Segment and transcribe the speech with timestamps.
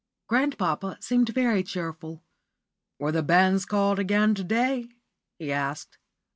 [0.25, 2.23] Grandpapa seemed very cheerful.
[2.97, 4.89] "Were the banns called again to day?"
[5.37, 5.99] he asked.